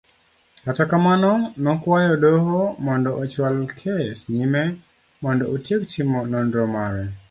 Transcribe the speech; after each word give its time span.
Kata 0.65 0.83
kamano 0.91 1.31
nokwayo 1.63 2.13
doho 2.23 2.59
mondo 2.85 3.09
ochwal 3.23 3.57
kes 3.79 4.17
nyime 4.35 4.63
mondo 5.23 5.43
otiek 5.53 5.81
timo 5.91 6.19
nonro 6.31 6.63
mare. 6.73 7.05